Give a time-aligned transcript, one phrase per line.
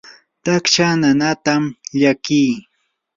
[0.43, 1.63] taksha nanaatam
[1.99, 2.51] llakii.